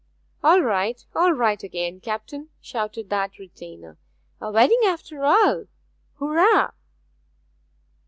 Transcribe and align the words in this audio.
'All 0.43 0.63
right 0.63 1.05
all 1.13 1.31
right 1.31 1.61
again, 1.61 1.99
captain!', 1.99 2.49
shouted 2.59 3.11
that 3.11 3.37
retainer. 3.37 3.99
'A 4.41 4.49
wedding 4.51 4.81
after 4.83 5.23
all! 5.23 5.65
Hurrah!' 6.15 6.71